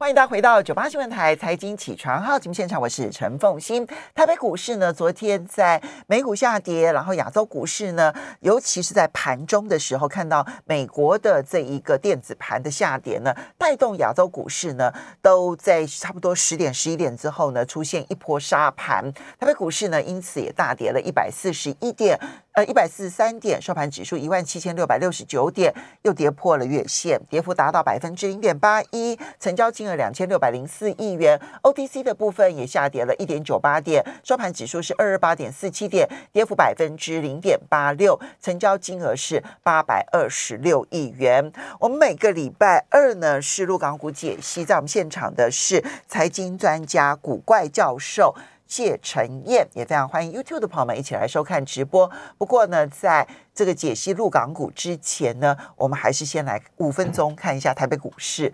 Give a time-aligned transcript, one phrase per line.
[0.00, 3.84] 欢迎大家回到九八新闻台财经起床号节目现场，我是陈凤欣。
[4.14, 19.12] 台北股市呢，昨天在美股下跌，然后亚洲股市呢，尤其是在盘中的时候，看到美国的这一个电子盘的下跌呢，带动亚洲股市呢，都在差不多十点、十一点之后呢，出现一波杀盘。
[19.40, 22.20] 台北股市呢，因此也大跌了一百四十一点。
[22.58, 25.72] 呃，一百四十三点，收盘指数一万七千六百六十九点，
[26.02, 31.40] 又跌破了月线，跌幅达到百分之零点八一，成交金额两千六百零四亿元。
[31.62, 41.52] OTC 的部分也下跌了一点九八点，收盘指数是二二八点四七点，跌幅百分之零点八六，成交金额是八百二十六亿元。
[41.78, 48.34] 我们每个礼拜二呢是陆港股解析，在我们现场的是财经专家古怪教授。
[48.68, 52.08] 谢晨燕也非常欢迎 YouTube 的朋友们一起来收看直播。
[52.36, 58.52] 不过呢，在这个解析陆港股之前呢，我们还是先来五分钟看一下台北股市。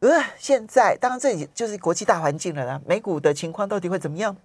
[0.00, 4.36] 呃，现在当然这里就是国际大环境了啦，美股的情况到底会怎么样？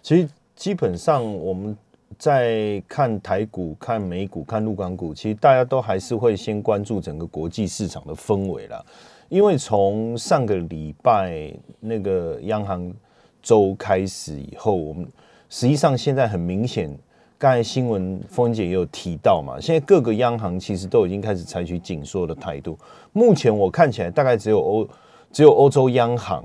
[0.00, 1.76] 其实基本上我们
[2.18, 8.82] 在看台股、看美股、看陆港股，其实大家都还是会先关注整个国际市场的氛围啦。
[9.28, 12.90] 因为从上个礼拜那个央行。
[13.42, 15.06] 周开始以后，我们
[15.50, 16.90] 实际上现在很明显，
[17.36, 22.78] 刚才新闻峰姐也有提到嘛，现在各个央行其实都已经开始采取紧缩的态度。
[23.12, 24.88] 目前我看起来，大概只有欧
[25.32, 26.44] 只有欧洲央行，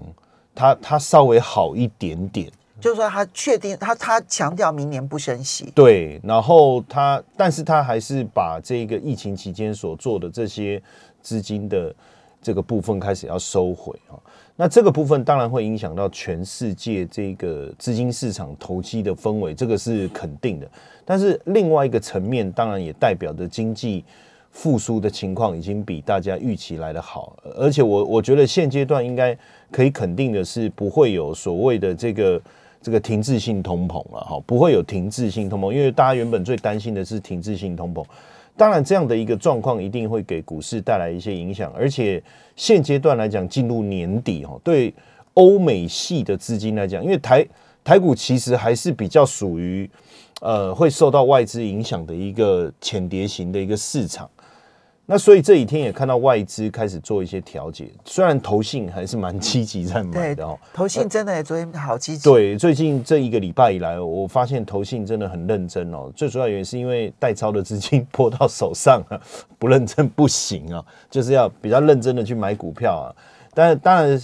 [0.55, 10.81] 它它稍微好一点点，就是说他确定他他强调明年不升息，对，然后他但是他还是把这个疫情期间所做的这些
[11.21, 11.93] 资金的
[12.41, 14.17] 这个部分开始要收回啊。
[14.59, 20.67] 那这个部分当然会影响到全世界这个资金市场投机的氛围，这个是肯定的。
[21.05, 24.03] 但是另外一个层面，当然也代表着经济
[24.51, 27.37] 复苏的情况已经比大家预期来的好。
[27.55, 29.37] 而且我我觉得现阶段应该
[29.69, 32.41] 可以肯定的是，不会有所谓的这个
[32.81, 38.03] 这个停滞性通膨了哈，不会有停滞性通膨，因为大家原本最担心的是停滞性通膨。
[38.57, 42.21] 当然，这样的一个状况一定会给股市带来一些影响，而且
[42.55, 44.91] 现阶段来讲，进入年底哈，对
[45.35, 47.45] 欧美系的资金来讲，因为台
[47.83, 49.87] 台股其实还是比较属于
[50.41, 54.27] 呃会受到外资影响的一个浅碟型的一个市场。
[55.09, 60.59] 那所以这几天也看到外资开始做一些调节，虽然投信还是蛮积极在买的哦。
[60.73, 62.29] 投信真的昨天好积极。
[62.29, 66.11] 对，最近这一个礼拜以来，我发现投信真的很认真哦。
[66.13, 69.17] 最主要原因是因为代操的资金拨到手上啊，
[69.57, 73.07] 不认真不行啊，就是要比较认真的去买股票啊。
[73.53, 74.21] 但当然，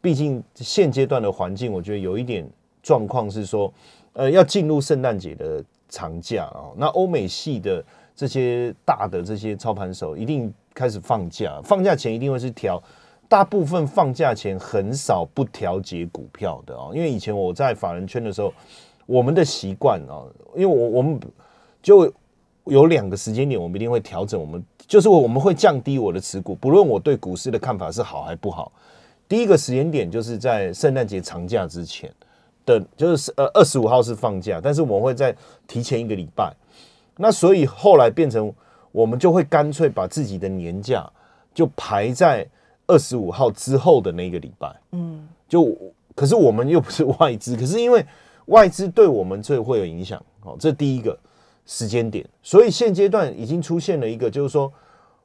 [0.00, 2.44] 毕竟现阶段的环境，我觉得有一点
[2.82, 3.72] 状况是说，
[4.14, 7.84] 呃，要进入圣诞节的长假啊，那欧美系的。
[8.16, 12.80] 这些大的这些操盘手一定开始放假，放假前一定会是调，
[13.28, 16.92] 大部分放假前很少不调节股票的哦。
[16.94, 18.52] 因为以前我在法人圈的时候，
[19.06, 20.22] 我们的习惯啊，
[20.54, 21.18] 因为我我们
[21.82, 22.12] 就
[22.64, 28.70] 有两个时间点，我们一定会调整，我们就是我们会降低我的持股，不论我对股市的看法是好还不好。
[29.28, 32.12] 第一个时间点就是在圣诞节长假之前
[32.64, 35.34] 的，就是呃二十五号是放假，但是我们会在
[35.66, 36.54] 提前一个礼拜。
[37.16, 38.52] 那所以后来变成，
[38.92, 41.08] 我们就会干脆把自己的年假
[41.54, 42.46] 就排在
[42.86, 44.74] 二十五号之后的那个礼拜。
[44.92, 45.76] 嗯，就
[46.14, 48.04] 可是我们又不是外资，可是因为
[48.46, 50.22] 外资对我们最会有影响。
[50.42, 51.18] 哦，这第一个
[51.64, 54.70] 时间点，所以现阶段已经出现了一个，就是说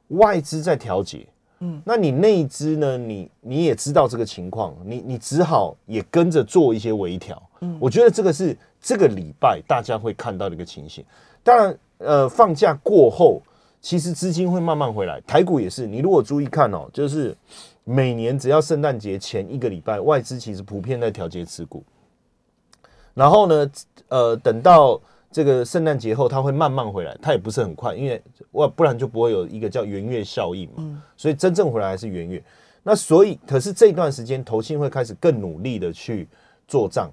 [0.08, 1.26] 外资在调节。
[1.58, 2.96] 嗯，那你内资呢？
[2.96, 7.42] 你你也知道这个情况，你你只好也跟着做一些微调。
[7.60, 11.04] 嗯，我觉得这个是这个礼拜大家会看到的一个情形。
[11.42, 13.42] 当然，呃，放假过后，
[13.80, 15.20] 其实资金会慢慢回来。
[15.22, 17.36] 台股也是，你如果注意看哦，就是
[17.84, 21.82] 每年只要圣诞节前一个礼拜，外资其实普遍在调节持股。
[23.14, 23.70] 然后呢，
[24.08, 25.00] 呃，等到
[25.32, 28.22] 这个圣诞节后，它会慢慢回来，它也不是很快，因为
[28.52, 31.02] 哇，不然就不会有一个叫圆月效应嘛。
[31.16, 32.42] 所以真正回来还是圆月。
[32.82, 36.26] 那所以，可是这段时间，投信会开始更努力的去
[36.66, 37.10] 做账。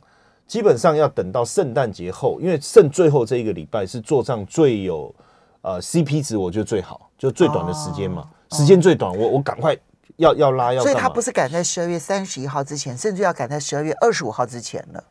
[0.47, 5.13] 基本上要等到圣诞节后，因为剩最后这一个礼拜是做账最有
[5.61, 9.77] 呃 CP 值，我觉得最好，就最短的时间嘛，时间最短，我我赶快
[10.15, 10.81] 要要拉要。
[10.81, 15.03] 所以他不是赶在十二月三十一号之前，甚至要赶在十二月二十五号之前了。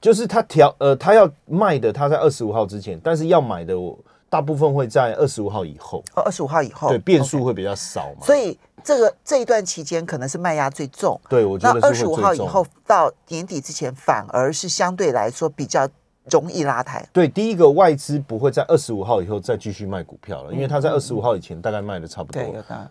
[0.00, 3.98] 就是他调呃，他要卖的他在二十五号之前，但是要买的我。
[4.30, 8.26] 大部分会在二十五号以后，哦，二十五号以后，对，变数会比较少嘛。
[8.26, 11.20] 所以这个这一段期间可能是卖压最重。
[11.28, 15.88] 对，我觉得二十五号以后到年底之前，反而是相对来说比较
[16.30, 17.06] 容易拉抬。
[17.12, 22.42] 对，第一个外资不会在二十五号以后再继续卖股票了，因为他在二十五号以前大概卖的差不多。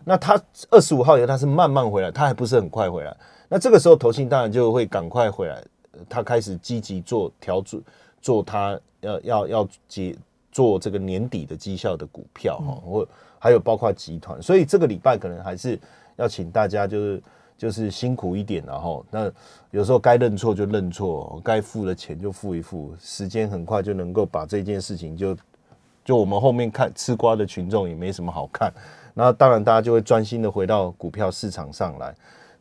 [0.03, 0.41] 那他
[0.71, 3.15] 二十五号以后他是慢慢回来，他还不是很快回来。
[3.47, 5.63] 那这个时候投信当然就会赶快回来，
[6.09, 7.81] 他开始积极做调整，
[8.21, 10.15] 做他要要要接
[10.51, 13.07] 做这个年底的绩效的股票哈，或
[13.39, 15.79] 还有包括集团，所以这个礼拜可能还是
[16.15, 17.23] 要请大家就是
[17.57, 19.31] 就是辛苦一点，然后那
[19.71, 25.35] 有时候该认错就认错，该付的钱就付一付，时间很快就能够把这件事情就
[26.03, 28.71] 就我们后面看吃瓜的群众也没什么好看，
[29.13, 32.15] 那当然大家就会专心的回到股票市场上来。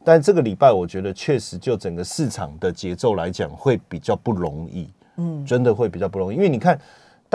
[0.05, 4.88] 但这个礼拜，我觉得确实就整个市场的节奏来讲，会比较不容易。
[5.17, 6.79] 嗯，真的会比较不容易，因为你看，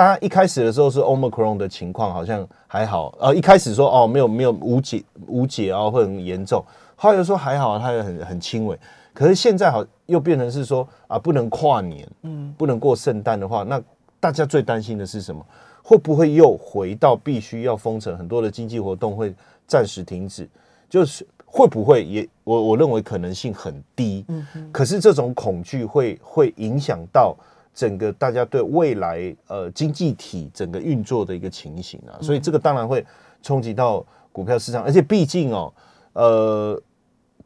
[0.02, 6.66] 大家一开始的时候是 Omicron 的情况好像还好，呃，一开始说哦没有没有无解无解啊，会很严重，
[6.96, 8.76] 后来说还好，它也很很轻微。
[9.14, 13.80] 可是现在好又变成是说啊，不能跨年，嗯，不能过圣诞的话，那
[14.20, 15.46] 大家最担心的是什么？
[15.84, 19.32] 会不会又回到必须要封城，很多的经济活动会
[19.68, 20.50] 暂时停止？
[20.90, 21.24] 就是。
[21.54, 27.36] 会不会也我我认为可能性很低，嗯，可是这种恐惧会会影响到
[27.74, 33.06] 整个大家对未来呃经济体整个运作的一个情形啊，所以这个当然会
[33.42, 35.74] 冲击到股票市场，而且毕竟哦，
[36.14, 36.82] 呃，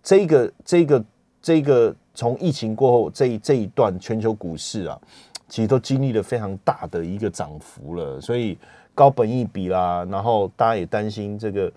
[0.02, 1.06] 这个这个
[1.42, 5.00] 这个从疫情过后这一这一段全球股市啊，
[5.48, 8.58] 其实都经历了非常大的一个涨幅了，所以
[8.94, 11.72] 高本益比啦，然后大家也担心这个。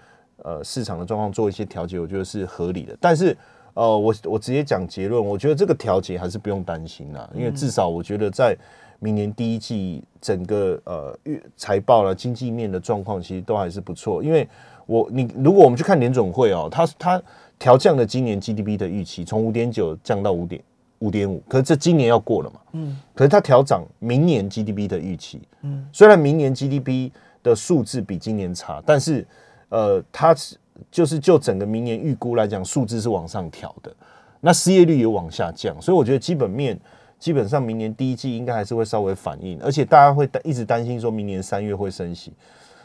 [0.44, 2.96] 呃，市场的状况做一些调节，我觉得是合理的。
[3.00, 3.36] 但是，
[3.78, 8.56] 呃，我我直接讲结论，我觉得这个调节还是不用担心啦，因为至少我觉得在
[8.98, 11.16] 明年第一季整个呃
[11.56, 14.20] 财报了经济面的状况，其实都还是不错。
[14.20, 14.48] 因为
[14.86, 17.22] 我你如果我们去看联总会哦，它它
[17.56, 20.60] 调降了今年 GDP 的预期，从五点九降到五点
[20.98, 27.12] 五点五，可是这今年要过了嘛，嗯，可是它调涨明年 GDP 的预期，嗯，虽然明年 GDP
[27.44, 29.24] 的数字比今年差，但是。
[29.70, 30.56] 呃，它是
[30.90, 33.94] 就是就整个明年预估来讲，数字是往上调的，
[34.40, 36.78] 那失业率也往下降，所以我觉得基本面
[37.18, 42.32] 基本上明年第一季应该还是会稍微反应，而且大家会一直担心说明年三月会升息，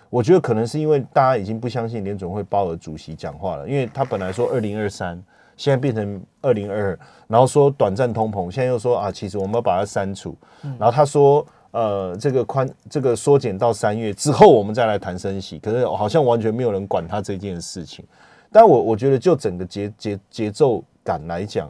[0.10, 5.22] 我觉得可能是因为大家已经不相信联总会鲍尔主席讲话了，因为他本来说二零二三，
[5.56, 10.36] 现在变成二零二二，然后说短暂通膨，现在又说啊，其实我们要把它删除，
[10.80, 11.46] 然后他说。
[11.74, 15.58] 呃，这个宽这个缩减到三月之后，我们再来谈升息。
[15.58, 18.06] 可是好像完全没有人管他这件事情。
[18.52, 21.68] 但我我觉得，就整个节节节奏感来讲，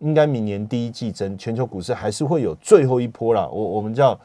[0.00, 3.48] 应该明年第一季整全球股市还是会有最后一波啦。
[3.48, 4.18] 我我们叫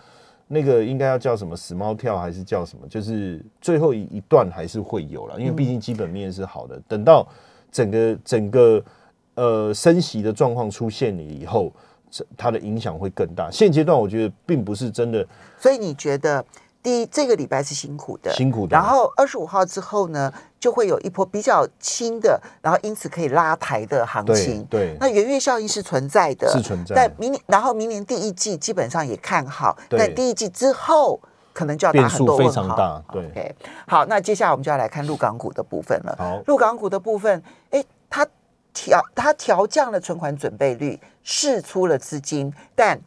[0.48, 2.88] 那个应该要叫什么死猫跳，还是叫什么？
[2.88, 6.82] 就是最后一一段还是会有了，因为毕竟基本面是好的。
[6.88, 7.28] 等到
[7.72, 8.84] 整个整个
[9.36, 11.72] 呃升息的状况出现了以后。
[12.38, 13.50] 它的影响会更大。
[13.52, 15.26] 现阶段我觉得并不是真的，
[15.58, 16.44] 所以你觉得
[16.82, 18.76] 第一这个礼拜是辛苦的，辛苦的。
[18.76, 24.66] 然后二十五号之后呢，就会有一波比较轻的，然后因此可以拉抬的行情。
[24.70, 26.96] 对，那圆月效应是存在的，是存在。
[26.96, 31.20] 但明年，然后明年第一季基本上也看好，但第一季之后
[31.52, 33.04] 可能就要打很多问号。
[33.12, 33.56] 对，
[33.88, 36.16] 好，那接下来我们就要来看陆港股的部分了。
[36.18, 37.44] 好，陆港股的部分。
[38.74, 43.00] 调它调降了存款准备率，释出了资金，但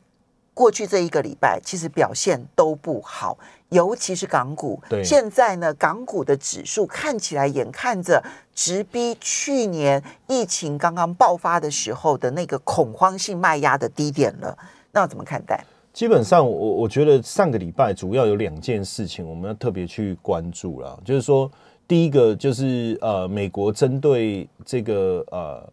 [0.55, 3.38] 过去这一个礼拜其实表现都不好，
[3.70, 4.82] 尤其是港股。
[4.88, 8.23] 对，现在呢，港股的指数看起来眼看着
[8.55, 14.57] 直逼去年疫情刚刚爆发的时候的那个恐慌性卖压的低点了。
[14.92, 15.64] 那怎么看待？
[15.95, 21.50] 基本上，我我觉得上个礼拜主要有两件事情我们要特别去关注了，就是说。
[21.88, 25.72] 第一个就是呃，美国针对这个呃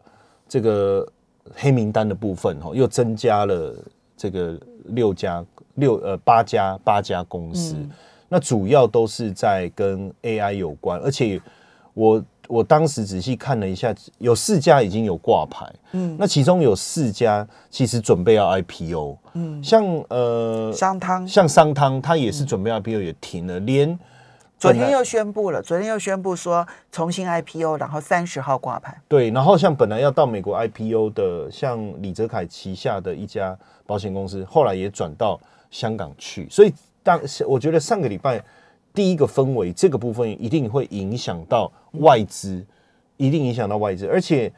[0.49, 1.07] 这个
[1.55, 3.73] 黑名单的部分哈，又增加了
[4.17, 7.75] 这个六家六呃八家八家公司，
[8.27, 11.39] 那主要都是在跟 AI 有关，而且
[11.93, 23.97] 我我当时仔细看了一下，有四家已经有挂牌，嗯，那其中有四家其实准备要 IPO，嗯，像呃商汤，像商汤，它也是准备 IPO 也停了，连。
[24.59, 29.01] 昨天又宣布了，昨天又宣布说重新 IPO，然后三十号挂牌。
[29.07, 35.39] 对，然后像本来要到美国 IPO 的，像李泽楷旗下的一家保险公司，后来也转到
[35.71, 36.45] 香港去。
[36.49, 38.43] 所以当我觉得上个礼拜
[38.93, 42.61] 第一个氛围这个部分一定会影响到外资，
[43.15, 44.51] 一定影响到外资，而且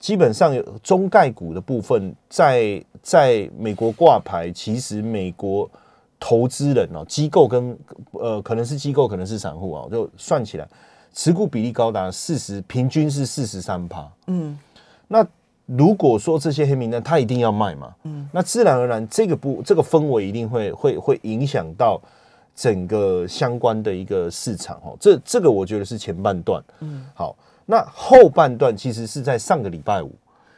[0.00, 5.70] 基本上中概股的部分在在美国挂牌，其实美国。
[6.18, 7.76] 投资人哦，机构跟
[8.12, 10.66] 呃，可能是机构，可能是散户啊，就算起来，
[11.12, 14.10] 持股比例高达四十，平均是四十三趴。
[14.26, 14.58] 嗯，
[15.08, 15.26] 那
[15.66, 22.00] 如果说这些黑名单他一定要卖嘛，嗯，那自然而然这个不这个氛围一定会会会影响到
[22.54, 24.96] 整个相关的一个市场哦。
[25.00, 30.10] 这这个我觉得是前半段，嗯，好，那后半段其实是在上个礼拜五，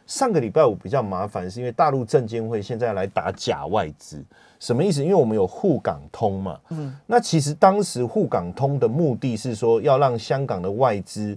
[0.06, 4.25] 上个礼拜五比较麻烦，是因为大陆证监会现在来打假外资，
[4.60, 5.02] 什么意思？
[5.02, 11.36] 因为我们有沪港通嘛，嗯，那其实当时沪港通的目的是说要让香港的外资。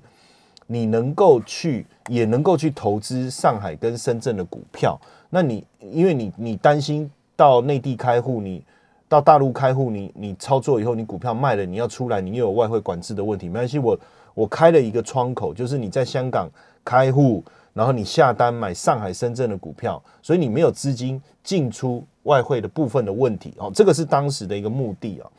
[0.71, 4.95] 你能够去，也能够去投资上海跟深圳的股票。
[5.31, 8.63] 那你因为你你担心到内地开户，你
[9.07, 13.47] 到大陆开户，你你操作以后，你股票卖了，你要出来，你又有外汇管制的问题。
[13.47, 13.99] 没关系，我
[14.35, 16.47] 我开了一个窗口，就是你在香港
[16.85, 17.43] 开户，
[17.79, 23.71] 然后你下单买上海、深圳的股票，所以你没有资金进出外汇的部分的问题哦。
[23.73, 25.29] 这个是当时的一个目的啊。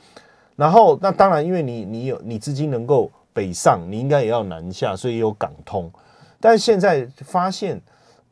[0.57, 3.11] 然后那当然，因为你你有你资金能够。
[3.33, 5.89] 北上，你应该也要南下，所以有港通。
[6.41, 7.81] 但是现在发现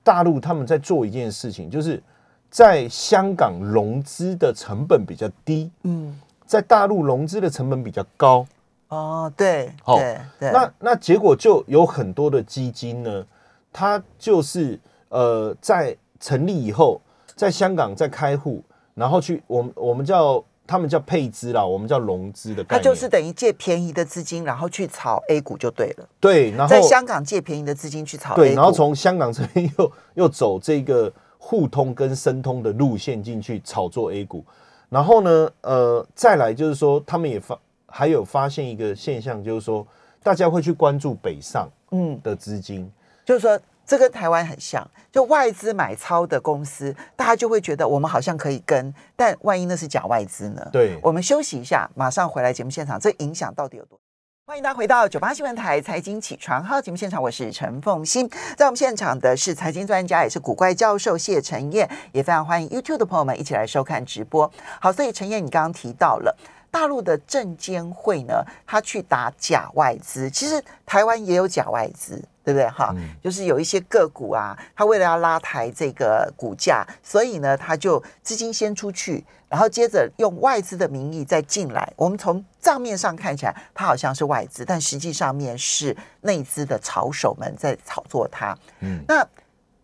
[0.02, 2.02] 大陆他们在做一件事情，就是
[2.50, 8.44] 在香港融资的成本比较低，嗯，在大陆融资的成本比较高。
[8.88, 10.50] 哦，对，对，对。
[10.50, 13.24] 那那结果就有很多的基金呢，
[13.72, 17.00] 它就是呃，在成立以后，
[17.34, 18.62] 在香港在开户，
[18.94, 20.44] 然后去我们我们叫。
[20.70, 22.78] 他们叫配资啦，我们叫融资的概念。
[22.78, 26.06] 他就是等于借便宜的资金，然后去炒 A 股就对了。
[26.20, 28.34] 对，然后在香港借便宜的资金去炒。
[28.34, 34.44] 对，然后从香港这边又又走这个互通跟申通的路线进去炒作 A 股。
[34.90, 39.86] 然后呢，呃，再来就是说，他们也发还有发现一个现象，就是说
[40.22, 42.92] 大家会去关注北上嗯的资金，
[43.28, 43.60] 就是说。
[43.88, 50.68] 这跟台湾很像，就外资买超的公司，大家就会觉得我们好像可以跟，但万一那是假外资呢？
[50.70, 53.98] 对，我们休息一下，马上回来节目现场，这影响到底有多？
[54.46, 64.50] 欢迎大家回到九八新闻台财经起床号节目现场，我是陈凤欣，在我们现场的是财经专家，也是古怪教授谢晨燕，也非常欢迎 YouTube 的朋友们一起来收看直播。
[64.82, 66.36] 好，所以陈燕，你刚刚提到了
[66.70, 72.22] 大陆的证监会呢，他去打假外资，其实台湾也有假外资。
[72.44, 72.66] 对不对？
[72.70, 81.92] 哈，就是有一些个股啊，他为了要拉抬这个股价，所以呢，他就资金先出去，然后接着用外资的名义再进来。
[81.94, 88.56] 我们从账面上看起来，它好像是外资，但实际上面是内资的炒手们在炒作它。
[88.80, 89.22] 嗯，那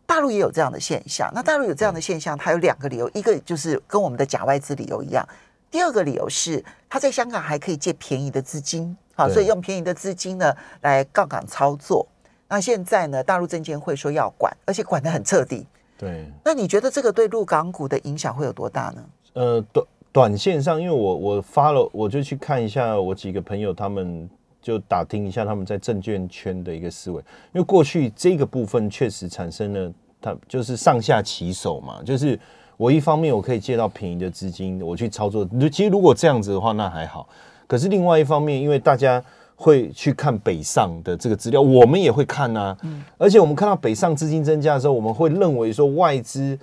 [0.06, 1.30] 大陆也有这样的现象。
[1.34, 5.28] 那大陆有这样的现象，它有两个理由，一个就是跟我们的假外资理由一样，
[5.74, 12.06] 第二个理由是他在香港还可以借便宜的资金，好，所以用便宜的资金呢来杠杆操作。
[12.48, 13.20] 那现在呢？
[13.24, 15.66] 大陆证监会说要管，而且管得很彻底。
[15.98, 16.30] 对。
[16.44, 19.04] 那你觉得这个对陆港股的影响会有多大呢？
[19.32, 24.30] 呃，短短线上，因为我我发了，我就去看一下我几个朋友，他们
[24.62, 27.16] 就打听一下他们在证券圈的一个思维。
[27.52, 32.00] 因为过去这个部分确实产生了，它就是上下其手嘛。
[32.04, 32.38] 就是
[32.76, 35.48] 我一方面我可以借到便宜的资金，我去操作。
[35.70, 37.28] 其实如果这样子的话，那还好。
[37.66, 39.22] 可是另外一方面，因为大家。
[39.56, 42.76] 会去看北上的这个资料，我们也会看啊。
[42.82, 46.58] 嗯，而且我们看到北上资金增加的时候，我们会认为说外资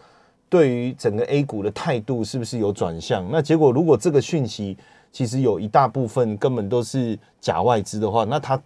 [0.49, 3.25] 对于整个 A 股的态度是不是有转向？
[3.31, 4.77] 那结果如果这个讯息
[5.09, 8.61] 其实有一大部分根本都是假外资的话，那它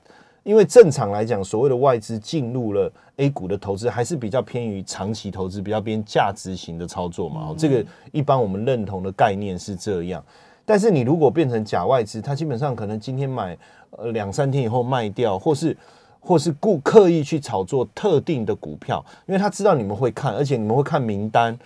[0.46, 7.54] 因为正常来讲，所谓的外资进入了 A 股的投资，还是比较偏于长期投资，比较偏价值型的操作嘛。
[7.58, 10.24] 这个一般我们认同的概念是这样。
[10.64, 13.58] 但是你如果变成假外资，它基本上可能今天买。
[13.98, 15.78] 呃，两三天以后卖掉，或是
[16.20, 21.58] 或是故刻意去炒作特定的股票，因为他知道你们会看，而且你们会看名单，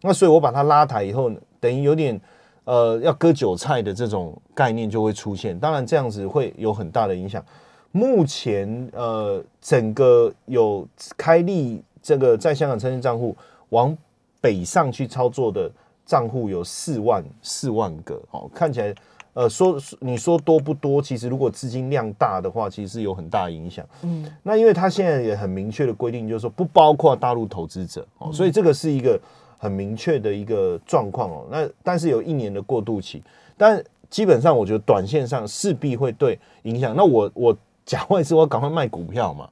[0.00, 2.20] 那所以我把它拉抬以后，等于有点
[2.64, 5.56] 呃要割韭菜的这种概念就会出现。
[5.56, 7.40] 当然这样子会有很大的影响。
[7.96, 10.86] 目前呃，整个有
[11.16, 13.34] 开立这个在香港证券账户
[13.70, 13.96] 往
[14.38, 15.70] 北上去操作的
[16.04, 18.94] 账户有四万四万个，哦，看起来。
[19.32, 21.00] 呃，说你说多不多？
[21.00, 23.86] 其实如果资金量大的话，其实是有很大影响。
[24.02, 29.20] 嗯，那因为他现在也很明确的规定，就是说不包括大陆投资者哦，所以这个是一个
[29.58, 31.46] 很明确的一个状况哦。
[31.50, 33.22] 那但是有一年的过渡期，
[33.58, 36.96] 但基本上我觉得短线上势必会对影响。
[36.96, 39.48] 那我我假外资，我赶快卖股票嘛。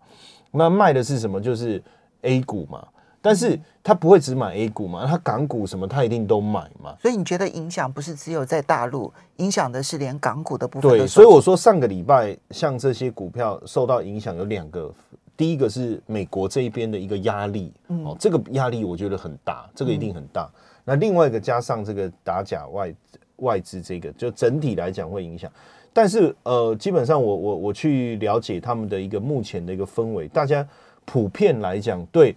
[0.50, 1.40] 那卖的是什么？
[1.40, 1.82] 就是
[2.20, 2.86] A 股嘛。
[3.22, 5.06] 但是他不会只买 A 股嘛？
[5.06, 6.94] 他港股什么他一定都买嘛？
[7.00, 10.90] 所以你觉得影响不是只有在大陆，影响的是连港股的部分。
[10.90, 14.92] 对，所以我说上个礼拜像这些股票受到影响有两个，
[15.38, 17.72] 第一个是美国这一边的一个压力，
[18.04, 20.46] 哦，这个压力我觉得很大，这个一定很大。
[20.84, 22.94] 那另外一个加上这个打假外
[23.36, 25.50] 外资，这个就整体来讲会影响。
[25.92, 30.66] 但是呃，基本上我我我去了解他们的一个目前的一个氛围，大家
[31.04, 32.34] 普遍来讲对。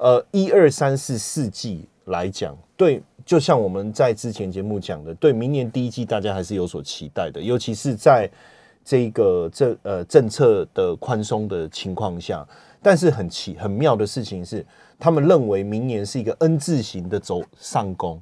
[0.00, 8.30] 呃一二三四四季来讲，对，就像我们在之前节目讲的，对明年第一季大家还是有所期待的，尤其是在
[8.84, 12.46] 这个政呃政策的宽松的情况下。
[12.80, 14.64] 但是很奇很妙的事情是，
[15.00, 18.20] 他们认为明年是一个 N 字形的走上攻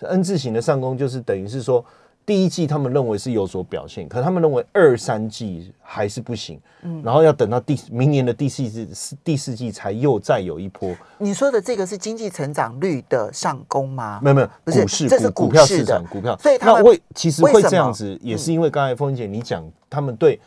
[0.00, 1.84] ，N 字形的上攻就是等于是说。
[2.26, 8.86] 第一季他们认为是有所表现，可他们认为二三季还是不行，嗯，然后要等到第明年的第四季、
[9.24, 10.94] 第四季才又再有一波。
[11.16, 14.20] 你说的这个是经济成长率的上攻吗？
[14.22, 20.38] 没有没有，不是，股市这是股票市场股票，所以他们为其实会这样子，也是因为刚才风姐你讲，他们对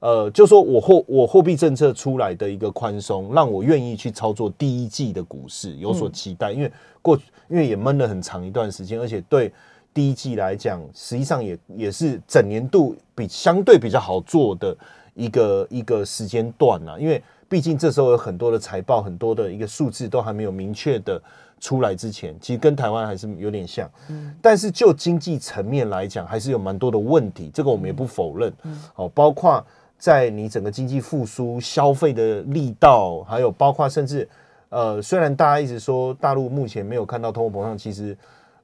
[0.00, 6.72] 呃，就说我货我货币政策出来的一个宽松，让我愿意去操作第一季的股市有所期待，因为
[7.02, 9.52] 过因为也闷了很长一段时间，而且对。
[9.94, 14.76] 第一季来讲，实际上也也是整年度比相对比较好做的
[15.14, 21.18] 一个一个时间段啊，因为毕竟这时候有很多的财报，很多的一个数字都还没有明确的
[21.58, 23.90] 出来之前，其实跟台湾还是有点像。
[24.10, 28.52] 嗯，但是就经济层面来讲，还是有蛮多的问题，这个我们也不否认。
[28.64, 29.64] 嗯，哦，包括
[29.98, 34.28] 在你整个经济复苏、消费的力道，还有包括甚至
[34.68, 38.16] 呃，虽然大家一直说大陆目前没有看到通货膨胀，其实。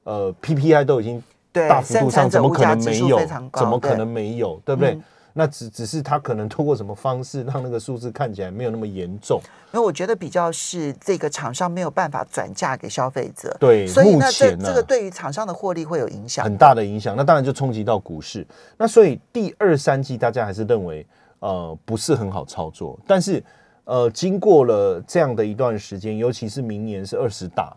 [0.05, 1.23] 呃，PPI 都已经
[1.53, 3.17] 大幅度上，怎么可能没有？
[3.53, 4.61] 怎么可能没有？
[4.65, 4.99] 对不对？
[5.31, 9.39] 那只只是他可能通过什么方式让那个数字看起来没有那么严重？
[9.71, 13.55] 那我觉得比较是这个厂商没有办法转嫁给消费者。
[13.61, 17.15] 对，所以那这这个对于厂商的获利会有影响，很大的影响。
[17.15, 18.45] 那当然就冲击到股市。
[18.77, 21.07] 那所以第二三季大家还是认为
[21.43, 23.43] 呃不是很好操作，但是
[23.83, 27.75] 呃经过了这样的一段时间，尤其是明年是二十大。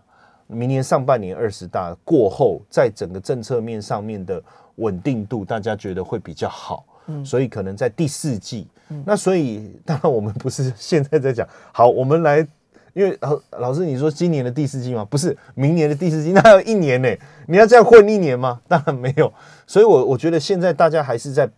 [0.49, 4.41] 明年上半年二十大过后，在整个政策面上面的
[4.77, 8.69] 稳定度，大家觉得会比较好，嗯，所以可能在第四季，
[9.05, 12.47] 那所以当然我们不是现在在讲，好，我们来，
[12.93, 15.05] 因为老老师你说今年的第四季吗？
[15.11, 17.09] 不是，明年的第四季，那还有一年呢，
[17.49, 18.61] 你要这样混一年吗？
[18.69, 19.33] 当然没有，
[19.67, 21.51] 所以我我觉得现在大家还是在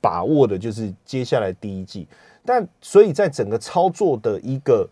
[0.00, 2.06] 把握的就是接下来第一季，
[2.44, 4.88] 但所以在整个操作的一个。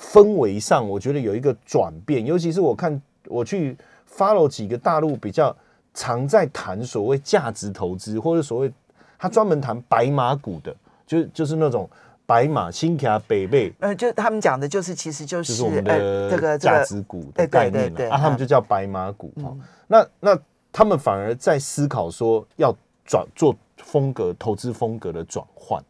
[0.00, 3.76] 氛围上，我觉得有一个转变，尤其是我看我去
[4.10, 5.54] follow 几个大陆比较
[5.92, 8.72] 常在谈所谓价值投资，或者所谓
[9.18, 10.74] 他专门谈白马股的，
[11.06, 11.86] 就就是那种
[12.24, 19.54] 白马新卡北贝，呃，就他们讲的就是其实就是我们的这个价值股的概念啊，他们就叫白马股哈。
[19.86, 20.38] 那那
[20.72, 25.82] 他们反而在思考说要转做风格投资风格的转换，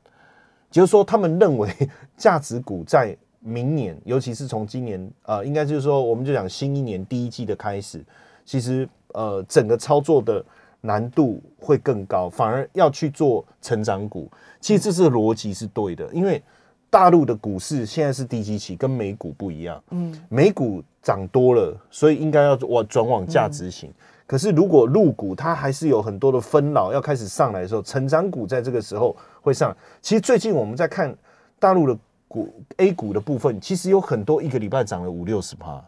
[0.70, 1.68] 就是说他们认为
[2.16, 8.04] 价值股在明年，尤其是从今年，呃，应该就是说，我们就讲新一年第一季的开始，
[8.44, 10.44] 其实呃，整个操作的
[10.80, 14.30] 难度会更高，反而要去做成长股。
[14.60, 16.42] 其实这是逻辑是对的，因为
[16.90, 19.82] 大陆的股市现在是低基期，跟美股不一样。
[19.90, 23.90] 嗯，美股涨多了，所以应该要往转往价值型。
[24.30, 29.76] 可是如果入股它还是有很多的分老要开始上来的时候，成长股在这个时候会上。
[30.00, 31.12] 其实最近我们在看
[31.58, 31.98] 大陆的。
[32.32, 35.82] 股 A 股的部分其实有很多，一个礼拜涨了五六十趴，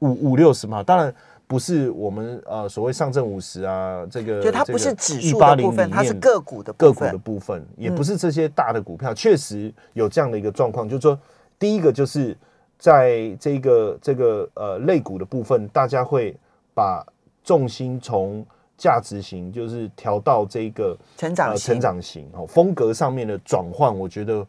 [0.00, 0.82] 五五六十趴。
[0.82, 1.14] 当然
[1.46, 9.14] 不是我们呃所谓上证五十啊，这个就它不是指数的部分，它是个股的个股的部分，也不是这些大的股票。
[9.14, 11.18] 确实有这样的一个状况，就是说，
[11.58, 12.36] 第一个就是
[12.78, 16.36] 在这个这个呃类股的部分，大家会
[16.74, 17.02] 把
[17.44, 18.44] 重心从
[18.76, 24.44] 价值型就是调到这个成长成长型哦风格上面的转换，我觉得。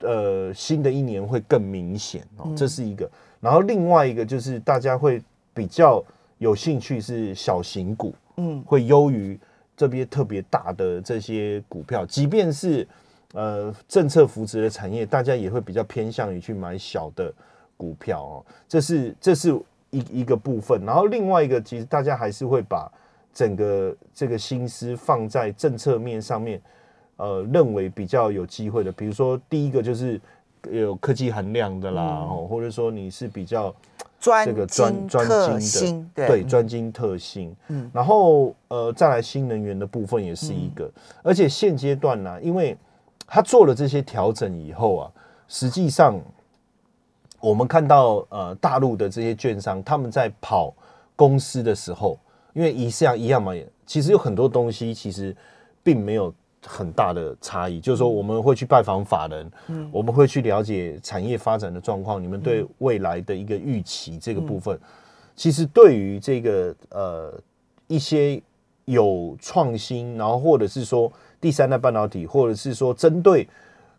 [0.00, 3.10] 呃，新的一年会更明显哦，这是一个。
[3.40, 5.22] 然后另外一个就是大家会
[5.54, 6.04] 比较
[6.36, 9.40] 有兴趣是小型股，嗯，会优于
[9.74, 12.04] 这边特别大的这些股票。
[12.04, 12.86] 即便是
[13.32, 17.32] 呃政策扶持的产业，大家也会比较偏向于去买小的
[17.74, 18.44] 股票哦。
[18.68, 19.58] 这是这是
[19.90, 20.84] 一一个部分。
[20.84, 22.90] 然后另外一个，其实大家还是会把
[23.32, 26.60] 整个这个心思放在政策面上面。
[27.18, 30.20] 呃，认为比较有机会的，比如说第一个就是
[30.70, 33.74] 有科技含量的啦，哦，或者说你是比较
[34.20, 37.56] 专这个专专精的，对，专精特新。
[37.68, 40.90] 嗯，然后呃，再来新能源的部分也是一个，
[41.22, 42.76] 而且现阶段呢，因为
[43.26, 45.10] 他做了这些调整以后啊，
[45.48, 46.20] 实际上
[47.48, 50.74] 我们看到呃，大陆的这些券商他们在跑
[51.14, 52.18] 公司的时候，
[52.54, 53.52] 因为一样一样嘛，
[53.86, 55.34] 其实有很多东西其实
[55.82, 56.32] 并没有。
[56.68, 64.76] 很大的差异，就是说我们会去拜访法人，嗯，我们会去了解产业发展的状况，你们对未来的一个预期这个部分，
[65.36, 67.40] 其实对于这个呃
[67.86, 68.42] 一些
[68.86, 73.48] 有创新，然后或者是说第三代半导体，或者是说针对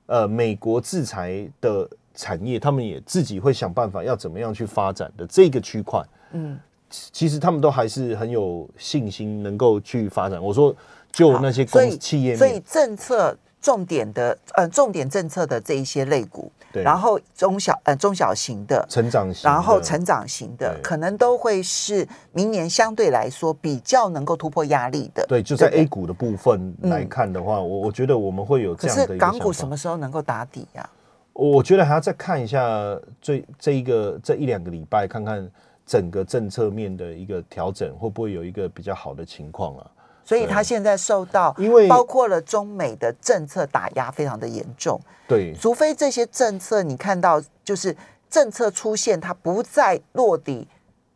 [0.07, 10.43] 呃美国制裁的产业，他们也自己会想办法要怎么样去发展的这个区块，嗯，其实他们都还是很有信心能够去发展。
[10.43, 10.75] 我说，
[11.11, 25.23] 就那些公企业，所以政策重点的呃重点政策的这一些类股，对，然后中小呃中小型的成长型，然后成长型的，可能都会是明年相对来说比较能够突破压力的。
[25.27, 29.05] 对，就在 A 股的部分来看的话，我我觉得我们会有这样的。
[29.05, 30.89] 可是港股什么时候能够打底呀？
[31.37, 35.47] 我觉得还要再看一下最这一个这一两个礼拜，看看
[35.85, 39.85] 整个政策面的一个调整会不会有一个比较好的情况啊。
[40.25, 44.99] 所以它现在受到因为包括了中美的政策打压非常的严重。
[45.27, 47.95] 对，除非这些政策你看到就是
[48.29, 50.67] 政策出现，它不再落底。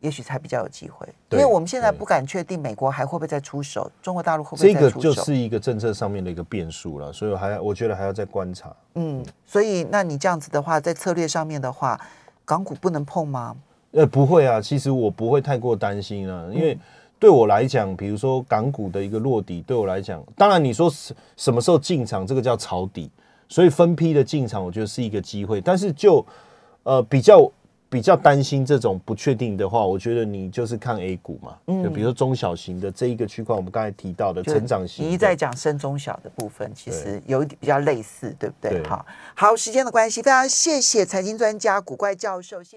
[0.02, 8.76] 也许才比较有机会，因为我们现在不敢确定美国还会不会再出手，中国大陆会不会再出手这个就是一个政策上面的一个变数了，所以还我觉得还要再观察。
[8.96, 12.00] 嗯，所以那你这样子的话，在策略上面的话，
[12.44, 13.56] 港股不能碰吗？
[13.92, 16.76] 呃，不会啊，其实我不会太过担心啊，因为
[17.20, 23.12] 对我来讲，比如说港股的一个落底，对我来讲，当然你说什什么时候进场，这个叫抄底，
[23.48, 26.26] 所以分批的进场，我觉得是一个机会，但是就
[26.82, 27.48] 呃比较。
[27.92, 38.82] 比较担心这种不确定的话，我觉得你就是看 A 股嘛，就比如说中小型的这一个区块，我们刚才提到的成长型，你一再讲深中小的部分，其实有一点比较类似，对不对？
[38.88, 42.70] 好，好，时间的关系，非常谢谢财经专家古怪教授，谢。